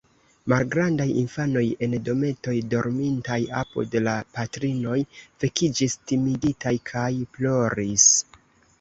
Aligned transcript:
Malgrandaj 0.51 1.05
infanoj 1.23 1.63
en 1.87 1.93
dometoj, 2.07 2.55
dormintaj 2.73 3.37
apud 3.61 3.99
la 4.09 4.17
patrinoj, 4.41 4.97
vekiĝis 5.45 6.01
timigitaj 6.13 6.75
kaj 6.95 7.09
ploris. 7.37 8.13